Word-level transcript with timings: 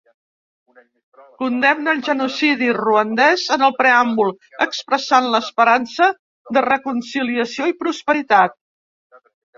Condemna 1.41 1.93
el 1.97 2.01
genocidi 2.07 2.69
ruandès 2.77 3.43
en 3.57 3.65
el 3.67 3.75
preàmbul, 3.81 4.33
expressant 4.67 5.27
l'esperança 5.35 6.09
de 6.59 6.65
reconciliació 6.69 7.69
i 7.75 7.77
prosperitat. 7.85 8.59